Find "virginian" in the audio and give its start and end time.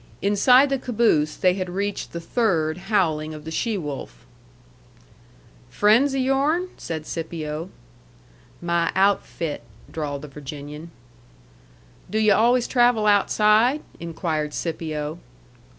10.27-10.89